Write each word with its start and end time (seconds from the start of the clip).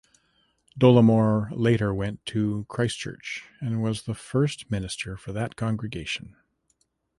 Dolamore 0.79 1.49
later 1.51 1.93
went 1.93 2.25
to 2.25 2.65
Christchurch 2.69 3.43
and 3.59 3.83
was 3.83 4.01
the 4.01 4.15
first 4.15 4.71
minister 4.71 5.15
for 5.15 5.31
that 5.31 5.55
congregation. 5.55 6.35